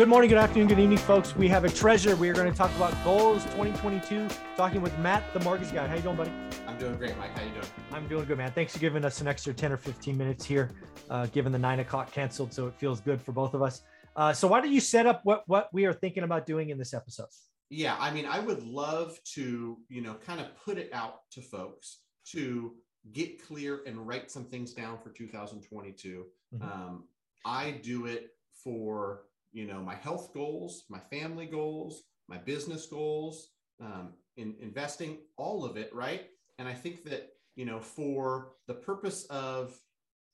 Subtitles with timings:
[0.00, 1.36] Good morning, good afternoon, good evening, folks.
[1.36, 2.16] We have a treasure.
[2.16, 5.86] We are going to talk about goals 2022, talking with Matt, the mortgage guy.
[5.86, 6.32] How you doing, buddy?
[6.66, 7.36] I'm doing great, Mike.
[7.36, 7.66] How you doing?
[7.92, 8.50] I'm doing good, man.
[8.50, 10.70] Thanks for giving us an extra 10 or 15 minutes here,
[11.10, 13.82] uh, given the nine o'clock canceled, so it feels good for both of us.
[14.16, 16.78] Uh, so why don't you set up what what we are thinking about doing in
[16.78, 17.28] this episode?
[17.68, 21.42] Yeah, I mean, I would love to, you know, kind of put it out to
[21.42, 21.98] folks
[22.28, 22.72] to
[23.12, 26.24] get clear and write some things down for 2022.
[26.54, 26.64] Mm-hmm.
[26.64, 27.04] Um,
[27.44, 28.30] I do it
[28.64, 35.18] for you know my health goals, my family goals, my business goals, um, in investing,
[35.36, 36.26] all of it, right?
[36.58, 39.78] And I think that you know for the purpose of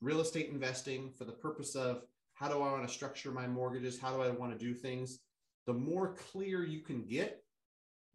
[0.01, 2.03] real estate investing, for the purpose of
[2.35, 5.21] how do I want to structure my mortgages, how do I want to do things,
[5.67, 7.43] the more clear you can get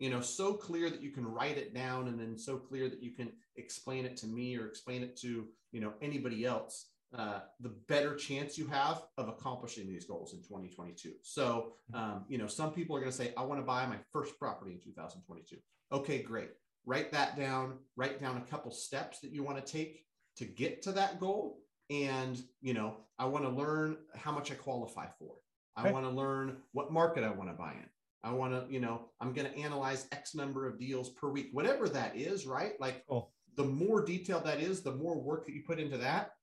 [0.02, 3.03] you know so clear that you can write it down and then so clear that
[3.03, 7.39] you can explain it to me or explain it to you know anybody else uh,
[7.59, 12.47] the better chance you have of accomplishing these goals in 2022 so um, you know
[12.47, 15.57] some people are going to say i want to buy my first property in 2022
[15.91, 16.49] okay great.
[16.85, 17.77] Write that down.
[17.95, 20.05] Write down a couple steps that you want to take
[20.37, 21.59] to get to that goal.
[21.89, 25.35] And you know i want to learn how much i qualify for.
[25.75, 25.91] I okay.
[25.91, 27.89] want to learn what market i want to buy in.
[28.23, 31.49] I want to, you know, I'm going to analyze X number of deals per week,
[31.53, 32.73] whatever that is, right?
[32.79, 33.29] Like oh.
[33.57, 36.33] the more detailed that is, the more work that you put into that,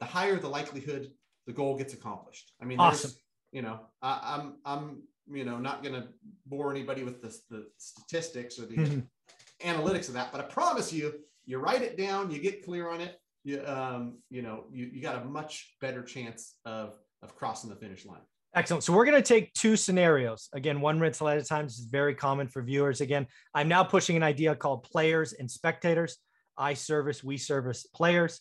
[0.00, 1.10] the higher the likelihood
[1.46, 2.52] the goal gets accomplished.
[2.60, 3.12] I mean, awesome.
[3.52, 6.08] you know, I, am I'm, I'm, you know, not going to
[6.46, 9.00] bore anybody with the, the statistics or the mm-hmm.
[9.68, 13.00] analytics of that, but I promise you, you write it down, you get clear on
[13.00, 17.70] it, you, um, you know, you, you got a much better chance of, of crossing
[17.70, 18.20] the finish line.
[18.54, 18.82] Excellent.
[18.82, 20.48] So we're going to take two scenarios.
[20.52, 21.66] Again, one rental at a time.
[21.66, 23.00] This is very common for viewers.
[23.00, 26.16] Again, I'm now pushing an idea called players and spectators.
[26.58, 28.40] I service, we service players.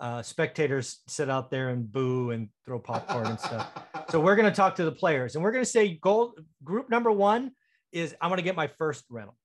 [0.00, 3.70] Uh, spectators sit out there and boo and throw popcorn and stuff.
[4.08, 6.32] So we're going to talk to the players and we're going to say goal
[6.64, 7.50] group number one
[7.92, 9.36] is I want to get my first rental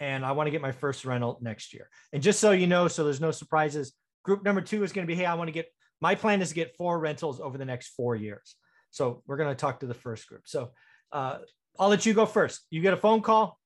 [0.00, 1.88] and I want to get my first rental next year.
[2.12, 3.92] And just so you know, so there's no surprises,
[4.24, 5.66] group number two is going to be, Hey, I want to get,
[6.00, 8.56] my plan is to get four rentals over the next four years.
[8.90, 10.42] So we're going to talk to the first group.
[10.46, 10.70] So
[11.12, 11.38] uh,
[11.78, 12.66] I'll let you go first.
[12.70, 13.58] You get a phone call.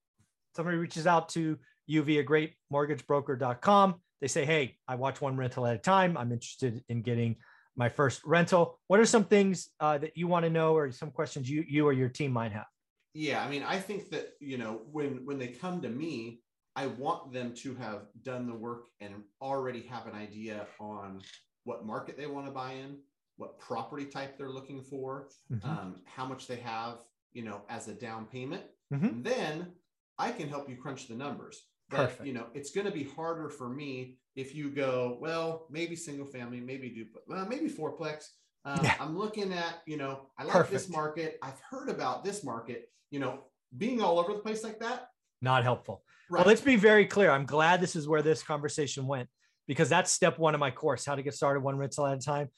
[0.54, 3.94] Somebody reaches out to you via greatmortgagebroker.com.
[4.20, 6.16] They say, Hey, I watch one rental at a time.
[6.16, 7.36] I'm interested in getting
[7.76, 8.78] my first rental.
[8.88, 11.86] What are some things uh, that you want to know or some questions you, you
[11.86, 12.66] or your team might have?
[13.14, 13.44] Yeah.
[13.44, 16.40] I mean, I think that, you know, when, when they come to me,
[16.76, 21.20] I want them to have done the work and already have an idea on
[21.64, 22.98] what market they want to buy in,
[23.36, 25.68] what property type they're looking for, mm-hmm.
[25.68, 26.98] um, how much they have,
[27.32, 28.62] you know, as a down payment.
[28.92, 29.22] Mm-hmm.
[29.22, 29.72] Then
[30.18, 31.62] I can help you crunch the numbers.
[31.90, 32.26] But, Perfect.
[32.26, 36.26] you know, it's going to be harder for me if you go, well, maybe single
[36.26, 38.28] family, maybe duplex well, maybe fourplex.
[38.64, 38.94] Um, yeah.
[39.00, 40.72] I'm looking at, you know, I like Perfect.
[40.72, 41.38] this market.
[41.42, 43.40] I've heard about this market, you know,
[43.76, 45.08] being all over the place like that.
[45.42, 46.02] Not helpful.
[46.30, 46.40] Right.
[46.40, 47.30] Well, let's be very clear.
[47.30, 49.28] I'm glad this is where this conversation went
[49.66, 52.20] because that's step one of my course, how to get started one rental at a
[52.20, 52.48] time.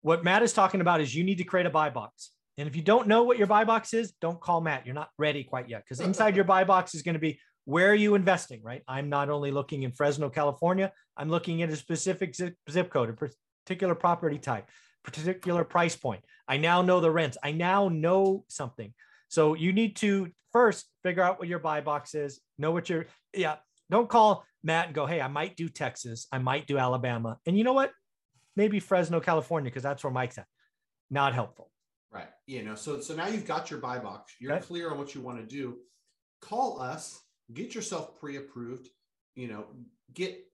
[0.00, 2.30] What Matt is talking about is you need to create a buy box.
[2.56, 4.84] And if you don't know what your buy box is, don't call Matt.
[4.86, 7.38] You're not ready quite yet because inside your buy box is going to be
[7.68, 8.82] where are you investing, right?
[8.88, 13.10] I'm not only looking in Fresno, California, I'm looking at a specific zip, zip code,
[13.10, 13.30] a
[13.66, 14.68] particular property type,
[15.04, 16.24] particular price point.
[16.46, 17.36] I now know the rents.
[17.42, 18.94] I now know something.
[19.28, 23.06] So you need to first figure out what your buy box is, know what your,
[23.34, 23.56] yeah,
[23.90, 27.38] don't call Matt and go, hey, I might do Texas, I might do Alabama.
[27.46, 27.92] And you know what?
[28.58, 30.46] maybe Fresno, California, because that's where Mike's at.
[31.10, 31.70] Not helpful.
[32.10, 32.28] Right.
[32.46, 34.34] You know, so so now you've got your buy box.
[34.40, 34.66] You're okay.
[34.66, 35.76] clear on what you want to do.
[36.42, 37.20] Call us,
[37.52, 38.88] get yourself pre-approved,
[39.34, 39.66] you know,
[40.14, 40.44] get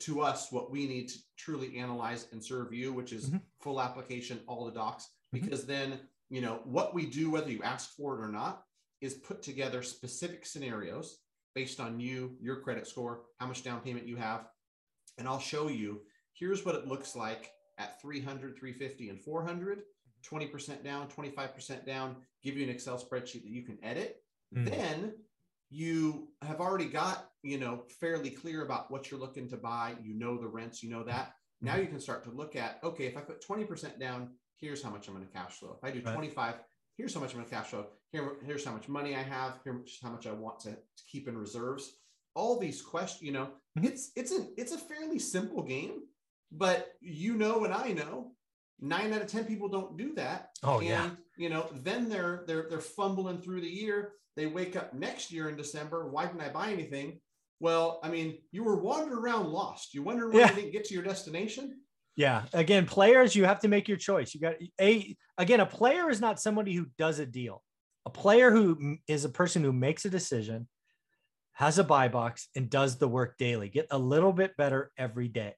[0.00, 3.38] to us what we need to truly analyze and serve you, which is mm-hmm.
[3.60, 5.44] full application, all the docs, mm-hmm.
[5.44, 5.90] because mm-hmm.
[5.90, 8.64] then, you know, what we do, whether you ask for it or not,
[9.00, 11.18] is put together specific scenarios
[11.54, 14.46] based on you, your credit score, how much down payment you have.
[15.18, 16.02] And I'll show you
[16.34, 19.82] here's what it looks like at 300, 350, and 400.
[20.28, 24.16] 20% down, 25% down, give you an Excel spreadsheet that you can edit.
[24.56, 24.70] Mm.
[24.70, 25.12] Then
[25.70, 29.94] you have already got, you know, fairly clear about what you're looking to buy.
[30.02, 31.32] You know the rents, you know that.
[31.60, 31.82] Now mm-hmm.
[31.82, 35.08] you can start to look at, okay, if I put 20% down, here's how much
[35.08, 35.76] I'm going to cash flow.
[35.76, 36.14] If I do right.
[36.14, 36.54] 25,
[36.96, 37.86] here's how much I'm going to cash flow.
[38.12, 39.58] Here, here's how much money I have.
[39.64, 41.92] Here's how much I want to, to keep in reserves.
[42.34, 43.48] All these questions, you know,
[43.78, 43.86] mm-hmm.
[43.86, 46.02] it's it's an it's a fairly simple game,
[46.52, 48.32] but you know and I know
[48.78, 50.50] nine out of ten people don't do that.
[50.62, 51.10] Oh and, yeah.
[51.36, 54.12] You know, then they're they're they're fumbling through the year.
[54.36, 56.08] They wake up next year in December.
[56.08, 57.20] Why didn't I buy anything?
[57.60, 59.94] Well, I mean, you were wandering around lost.
[59.94, 60.50] You wonder why yeah.
[60.50, 61.80] you didn't get to your destination.
[62.16, 62.44] Yeah.
[62.52, 64.34] Again, players, you have to make your choice.
[64.34, 67.62] You got a again, a player is not somebody who does a deal.
[68.06, 70.68] A player who is a person who makes a decision,
[71.52, 73.68] has a buy box, and does the work daily.
[73.68, 75.54] Get a little bit better every day.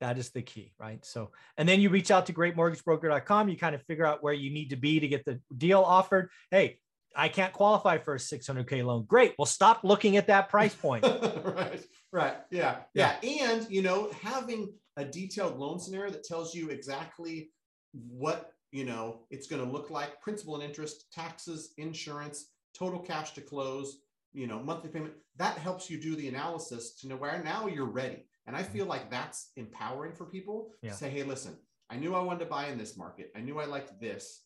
[0.00, 1.04] That is the key, right?
[1.04, 3.48] So, and then you reach out to greatmortgagebroker.com.
[3.48, 6.30] You kind of figure out where you need to be to get the deal offered.
[6.50, 6.78] Hey,
[7.14, 9.04] I can't qualify for a 600K loan.
[9.04, 9.34] Great.
[9.38, 11.04] Well, stop looking at that price point.
[11.44, 11.84] right.
[12.12, 12.36] Right.
[12.50, 12.78] Yeah.
[12.94, 13.16] yeah.
[13.22, 13.50] Yeah.
[13.50, 17.50] And, you know, having a detailed loan scenario that tells you exactly
[17.92, 23.32] what, you know, it's going to look like principal and interest, taxes, insurance, total cash
[23.32, 24.00] to close,
[24.32, 25.14] you know, monthly payment.
[25.36, 28.24] That helps you do the analysis to know where now you're ready.
[28.50, 30.90] And I feel like that's empowering for people yeah.
[30.90, 31.56] to say, hey, listen,
[31.88, 33.30] I knew I wanted to buy in this market.
[33.36, 34.42] I knew I liked this.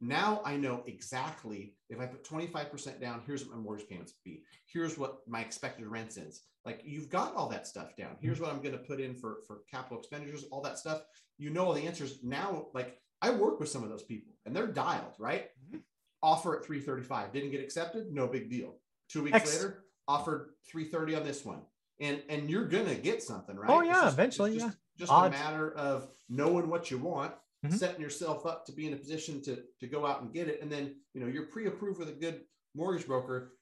[0.00, 4.44] Now I know exactly if I put 25% down, here's what my mortgage payments be.
[4.72, 6.42] Here's what my expected rents is.
[6.64, 8.14] Like you've got all that stuff down.
[8.20, 11.02] Here's what I'm going to put in for, for capital expenditures, all that stuff.
[11.36, 12.20] You know all the answers.
[12.22, 15.46] Now, like I work with some of those people and they're dialed, right?
[15.66, 15.78] Mm-hmm.
[16.22, 17.32] Offer at 335.
[17.32, 18.76] Didn't get accepted, no big deal.
[19.08, 21.62] Two weeks later, offered 330 on this one.
[22.00, 23.70] And and you're gonna get something, right?
[23.70, 24.54] Oh, yeah, just, eventually.
[24.54, 24.72] Just, yeah.
[24.98, 25.34] Just Odds.
[25.34, 27.32] a matter of knowing what you want
[27.64, 27.76] mm-hmm.
[27.76, 30.62] setting yourself up to be in a position to to go out and get it
[30.62, 32.42] and then you know you're pre-approved with a good
[32.74, 33.54] mortgage broker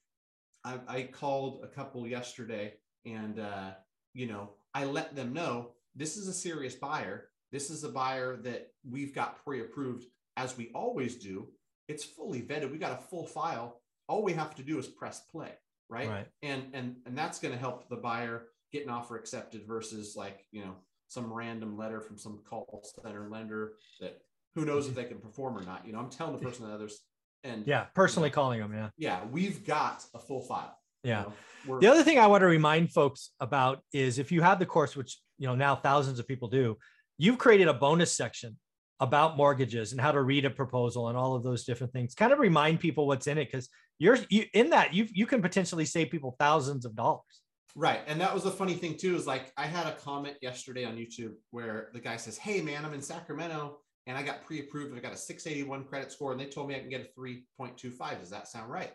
[0.63, 2.73] i, I called a couple yesterday
[3.05, 3.71] and uh,
[4.13, 8.37] you know i let them know this is a serious buyer this is a buyer
[8.37, 10.05] that we've got pre-approved
[10.35, 11.47] as we always do
[11.87, 15.21] it's fully vetted we got a full file all we have to do is press
[15.31, 15.51] play
[15.89, 16.27] right, right.
[16.41, 20.45] and and and that's going to help the buyer get an offer accepted versus like
[20.51, 20.75] you know
[21.07, 24.19] some random letter from some call center lender that
[24.55, 25.85] who knows if they can perform or not.
[25.85, 26.99] You know, I'm telling the person that others
[27.43, 28.73] and yeah, personally you know, calling them.
[28.73, 28.89] Yeah.
[28.97, 29.19] Yeah.
[29.31, 30.77] We've got a full file.
[31.03, 31.25] Yeah.
[31.65, 34.59] You know, the other thing I want to remind folks about is if you have
[34.59, 36.77] the course, which, you know, now thousands of people do,
[37.17, 38.57] you've created a bonus section
[38.99, 42.15] about mortgages and how to read a proposal and all of those different things.
[42.15, 45.41] Kind of remind people what's in it because you're you, in that you you can
[45.41, 47.41] potentially save people thousands of dollars.
[47.75, 48.01] Right.
[48.07, 50.95] And that was the funny thing too, is like I had a comment yesterday on
[50.95, 53.77] YouTube where the guy says, Hey man, I'm in Sacramento
[54.07, 54.97] and I got pre-approved.
[54.97, 58.19] I got a 681 credit score and they told me I can get a 3.25.
[58.19, 58.93] Does that sound right?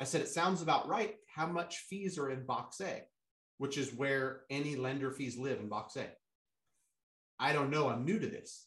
[0.00, 1.14] I said, it sounds about right.
[1.32, 3.02] How much fees are in box A,
[3.58, 6.06] which is where any lender fees live in box A.
[7.38, 7.88] I don't know.
[7.88, 8.66] I'm new to this.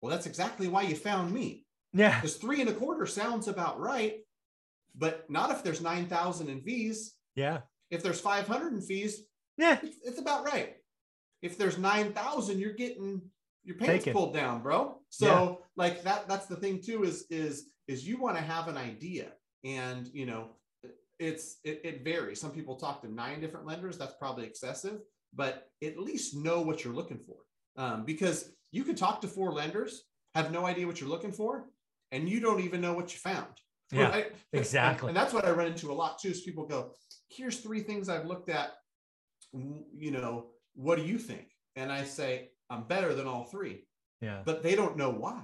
[0.00, 1.64] Well, that's exactly why you found me.
[1.92, 2.20] Yeah.
[2.20, 4.18] Because three and a quarter sounds about right,
[4.96, 7.14] but not if there's 9,000 in fees.
[7.34, 7.60] Yeah.
[7.90, 9.22] If there's 500 in fees,
[9.56, 10.74] yeah, it's, it's about right.
[11.42, 13.22] If there's 9,000, you're getting
[13.64, 15.00] your pants Take pulled down, bro.
[15.08, 15.66] So yeah.
[15.76, 19.32] like that, that's the thing too, is, is, is you want to have an idea
[19.64, 20.50] and, you know,
[21.18, 22.40] it's, it, it varies.
[22.40, 23.96] Some people talk to nine different lenders.
[23.96, 25.00] That's probably excessive,
[25.34, 27.36] but at least know what you're looking for.
[27.76, 30.04] Um, because you could talk to four lenders,
[30.34, 31.68] have no idea what you're looking for,
[32.12, 33.52] and you don't even know what you found.
[33.92, 34.32] Yeah, right?
[34.52, 35.08] exactly.
[35.08, 36.30] And, and, that's what I run into a lot too.
[36.30, 36.92] Is people go,
[37.28, 38.72] "Here's three things I've looked at.
[39.52, 43.86] You know, what do you think?" And I say, "I'm better than all three.
[44.20, 44.42] Yeah.
[44.44, 45.42] But they don't know why.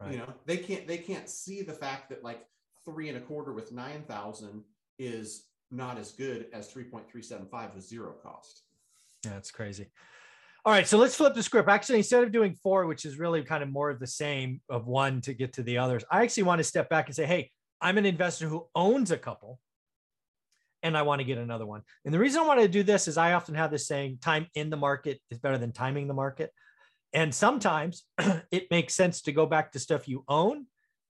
[0.00, 0.12] Right.
[0.12, 2.44] You know, they can't they can't see the fact that like
[2.84, 4.64] three and a quarter with nine thousand
[4.98, 8.62] is not as good as 3.375 with zero cost.
[9.24, 9.88] Yeah, it's crazy.
[10.68, 11.66] All right, so let's flip the script.
[11.66, 14.86] Actually, instead of doing four, which is really kind of more of the same of
[14.86, 17.50] one to get to the others, I actually want to step back and say, hey,
[17.80, 19.58] I'm an investor who owns a couple
[20.82, 21.80] and I want to get another one.
[22.04, 24.46] And the reason I want to do this is I often have this saying time
[24.54, 26.52] in the market is better than timing the market.
[27.14, 28.04] And sometimes
[28.50, 30.66] it makes sense to go back to stuff you own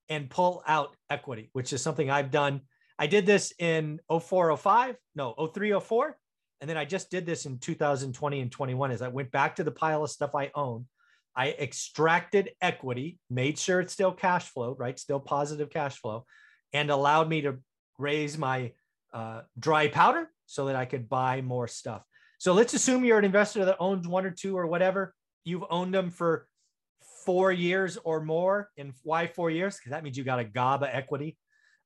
[0.07, 2.61] and pull out equity, which is something I've done.
[2.97, 6.15] I did this in 0405, no, 0304.
[6.61, 9.63] And then I just did this in 2020 and 21 as I went back to
[9.63, 10.85] the pile of stuff I own.
[11.35, 14.99] I extracted equity, made sure it's still cash flow, right?
[14.99, 16.25] Still positive cash flow
[16.73, 17.57] and allowed me to
[17.97, 18.73] raise my
[19.13, 22.03] uh, dry powder so that I could buy more stuff.
[22.39, 25.13] So let's assume you're an investor that owns one or two or whatever.
[25.43, 26.47] You've owned them for
[27.25, 28.69] four years or more.
[28.77, 29.77] And why four years?
[29.77, 31.37] Because that means you got a GABA equity.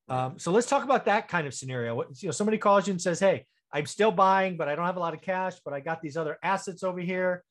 [0.10, 1.96] Um, so let's talk about that kind of scenario.
[1.96, 4.86] What, you know, somebody calls you and says, "Hey, I'm still buying, but I don't
[4.86, 7.44] have a lot of cash, but I got these other assets over here.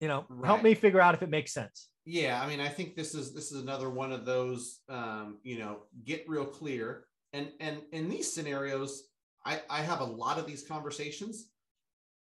[0.00, 1.90] you know, help me figure out if it makes sense.
[2.06, 4.80] Yeah, I mean, I think this is this is another one of those.
[4.88, 9.04] Um, you know, get real clear, and and in these scenarios,
[9.44, 11.50] I I have a lot of these conversations.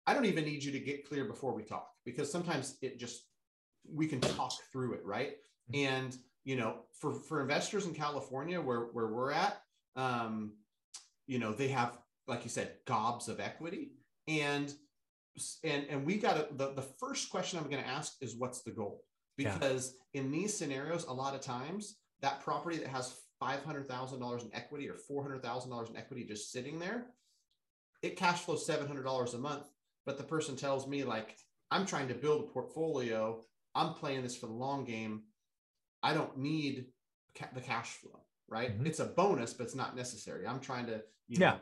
[0.05, 3.23] I don't even need you to get clear before we talk because sometimes it just
[3.91, 5.33] we can talk through it, right?
[5.73, 9.61] And you know, for for investors in California where where we're at,
[9.95, 10.53] um,
[11.25, 13.91] you know, they have like you said, gobs of equity,
[14.27, 14.73] and
[15.63, 18.61] and and we got to the the first question I'm going to ask is what's
[18.61, 19.03] the goal?
[19.37, 19.53] Yeah.
[19.53, 24.19] Because in these scenarios, a lot of times that property that has five hundred thousand
[24.19, 27.07] dollars in equity or four hundred thousand dollars in equity just sitting there,
[28.01, 29.65] it cash flows seven hundred dollars a month.
[30.05, 31.35] But the person tells me like,
[31.71, 33.41] I'm trying to build a portfolio.
[33.73, 35.23] I'm playing this for the long game.
[36.03, 36.85] I don't need
[37.35, 38.77] ca- the cash flow, right?
[38.79, 38.85] Mhm.
[38.85, 40.45] It's a bonus, but it's not necessary.
[40.45, 41.51] I'm trying to, you Yeah.
[41.51, 41.59] know,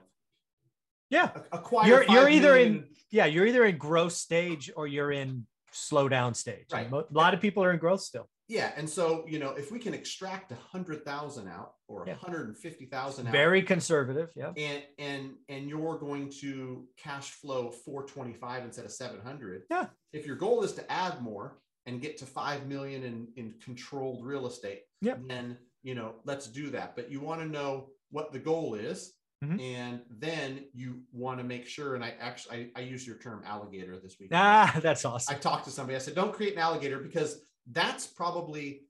[1.12, 1.30] Yeah.
[1.52, 1.88] acquire.
[1.88, 3.26] You're- you're five either in- Yeah.
[3.26, 6.68] You're either in growth stage or you're in slow down stage.
[6.72, 6.92] Right.
[6.92, 8.28] A lot of people are in growth still.
[8.48, 12.08] Yeah, and so you know, if we can extract a hundred thousand out or a
[12.08, 12.16] Yeah.
[12.16, 14.30] hundred and fifty thousand out, Very conservative.
[14.36, 14.52] Yeah.
[14.58, 19.88] and and and you're going to cash flow 425 instead of 700 Yeah.
[20.12, 24.26] if your goal is to add more and get to 5 million in in controlled
[24.26, 25.22] real estate Yep.
[25.28, 29.14] then you know let's do that but you want to know what the goal is
[29.44, 29.60] Mhm.
[29.60, 33.42] and then you want to make sure and i actually I, I use your term
[33.44, 35.36] alligator this week Ah, that's awesome.
[35.36, 35.96] I talked to somebody.
[35.96, 38.82] I said, don't create an alligator because that's probably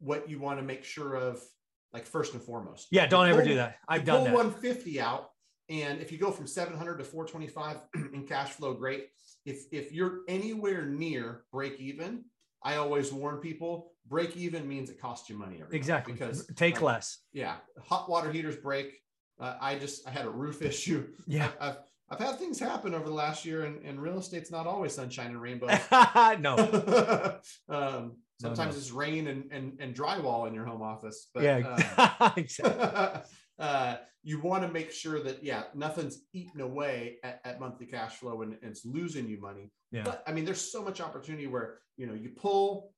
[0.00, 1.40] what you want to make sure of,
[1.94, 2.88] like first and foremost.
[2.90, 3.06] Yeah.
[3.06, 3.76] Don't You ever pull- do that.
[3.88, 4.34] I've done pull that.
[4.34, 5.30] 150 out,
[5.70, 7.78] and if you go from 700 to 425
[8.12, 9.08] in cash flow, great.
[9.46, 12.24] If if you're anywhere near break even,
[12.62, 16.12] I always warn people: break even means it costs you money every Exactly.
[16.12, 17.18] because Take like, less.
[17.32, 19.00] yeah, hot water heaters break.
[19.40, 21.08] Uh, I just I had a roof issue.
[21.26, 21.50] Yeah.
[21.60, 21.78] I've,
[22.10, 25.28] I've had things happen over the last year, and, and real estate's not always sunshine
[25.28, 25.70] and rainbows.
[26.38, 27.40] no.
[27.68, 28.78] um, sometimes no.
[28.78, 31.28] it's rain and, and, and drywall in your home office.
[31.32, 32.32] But, yeah.
[32.36, 33.22] exactly.
[33.58, 38.16] uh, you want to make sure that, yeah, nothing's eaten away at, at monthly cash
[38.16, 39.70] flow and, and it's losing you money.
[39.90, 40.02] Yeah.
[40.04, 42.92] But I mean, there's so much opportunity where, you know, you pull,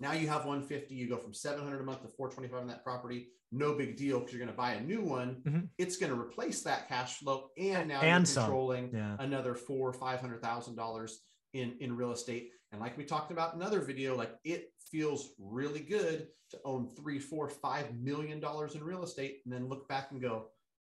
[0.00, 3.28] now you have 150, you go from 700 a month to 425 on that property.
[3.50, 5.42] No big deal because you're going to buy a new one.
[5.46, 5.68] Mhm.
[5.78, 7.50] It's going to replace that cash flow.
[7.58, 9.16] And now And you're controlling Yeah.
[9.18, 11.24] another four or five hundred thousand dollars
[11.54, 15.30] in in real estate and like we talked about in another video like it feels
[15.38, 19.88] really good to own three four five million dollars in real estate and then look
[19.88, 20.50] back and go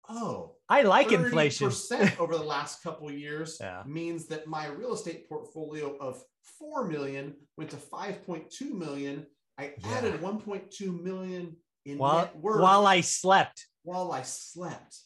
[0.09, 1.69] oh I like inflation.
[1.69, 3.83] percent over the last couple of years Yeah.
[3.87, 6.23] means that my real estate portfolio of
[6.59, 9.27] 4 million went to 5.2 million
[9.59, 9.95] i Yeah.
[9.97, 13.67] added 1.2 million in While net worth while I slept.
[13.83, 14.97] while i slept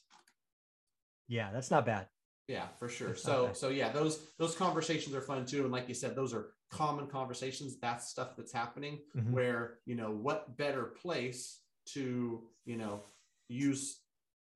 [1.28, 2.06] Yeah, that's not bad.
[2.48, 3.08] Yeah, for sure.
[3.08, 5.62] Not So so yeah, those those conversations are fun too.
[5.64, 7.78] And like you said, those are common conversations.
[7.78, 9.32] That's stuff that's happening Mhm.
[9.32, 11.60] where, you know, what better place
[11.94, 13.02] to, you know,
[13.48, 14.00] use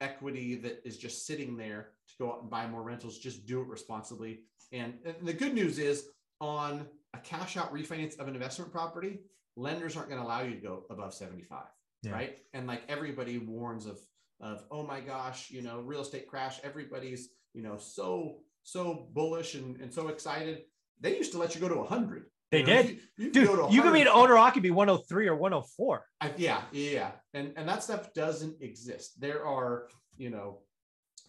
[0.02, 3.60] equity that is just sitting there to go out and buy more rentals, just do
[3.62, 4.40] it responsibly.
[4.72, 6.08] And, and the good news is
[6.40, 9.20] on a cash out refinance of an investment property,
[9.56, 11.64] lenders aren't going to allow you to go above 75
[12.02, 12.12] Yeah.
[12.12, 13.98] right and like everybody warns of
[14.40, 19.54] of oh my gosh you know real estate crash everybody's you know so so bullish
[19.54, 20.62] and, and so excited
[21.00, 22.90] they used to let you go to 100 They You know, did.
[22.90, 24.10] you, you could Dude, you could be an 100.
[24.10, 26.04] owner occupancy 103 or 104.
[26.20, 27.10] I, yeah, yeah, yeah.
[27.34, 29.20] And and that stuff doesn't exist.
[29.20, 30.58] There are, you know,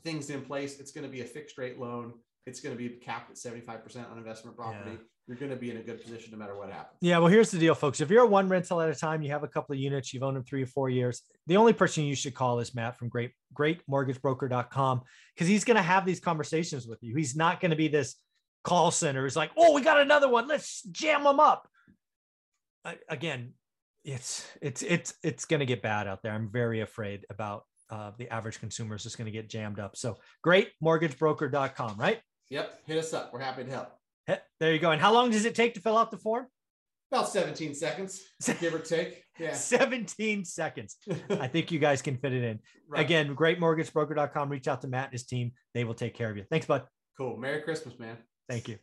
[0.04, 0.80] things in place.
[0.80, 2.14] It's going to be a fixed rate loan.
[2.46, 4.92] It's going to be capped at 75% on investment property.
[4.92, 4.98] Yeah.
[5.26, 6.98] You're going to be in a good position no matter what happens.
[7.00, 8.02] Yeah, well, here's the deal, folks.
[8.02, 10.22] If you're a one rental at a time, you have a couple of units, you've
[10.24, 11.22] owned them three or four years.
[11.48, 15.02] The only person you should call is Matt from Great GreatMortgageBroker.com
[15.34, 17.16] because he's going to have these conversations with you.
[17.16, 18.16] He's not going to be this
[18.64, 19.26] call center.
[19.26, 20.48] is like, oh, we got another one.
[20.48, 21.68] Let's jam them up.
[22.86, 23.54] I, again,
[24.04, 26.34] it's it's it's it's going to get bad out there.
[26.34, 29.96] I'm very afraid about uh, the average consumer is just going to get jammed up.
[29.96, 32.20] So, GreatMortgageBroker.com, right?
[32.50, 32.80] Yep.
[32.86, 33.32] Hit us up.
[33.34, 33.90] We're happy to help.
[34.60, 34.92] There you go.
[34.92, 36.48] And how long does it take to fill out the form?
[37.12, 38.22] About 17 seconds,
[38.60, 39.24] give or take.
[39.38, 39.54] Yeah.
[39.54, 40.98] 17 seconds.
[41.30, 42.60] I think you guys can fit it in.
[42.88, 43.02] Right.
[43.02, 44.50] Again, greatmortgagebroker.com.
[44.50, 45.52] Reach out to Matt and his team.
[45.74, 46.46] They will take care of you.
[46.50, 46.84] Thanks, bud.
[47.18, 47.38] Cool.
[47.38, 48.18] Merry Christmas, man.
[48.54, 48.78] Thank you.